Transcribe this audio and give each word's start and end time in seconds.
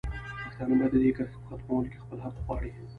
پښتانه 0.43 0.73
باید 0.79 0.91
د 0.93 0.97
دې 1.03 1.09
کرښې 1.17 1.37
په 1.41 1.47
ختمولو 1.49 1.89
کې 1.91 2.01
خپل 2.03 2.17
حق 2.25 2.35
وغواړي. 2.39 2.71